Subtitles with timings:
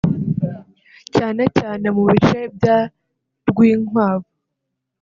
[1.15, 2.77] cyane cyane mu bice bya
[3.49, 4.29] Rwinkwavu